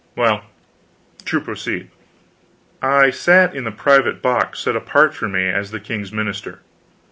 [0.15, 0.45] Well,
[1.25, 1.91] to proceed:
[2.81, 6.61] I sat in the private box set apart for me as the king's minister.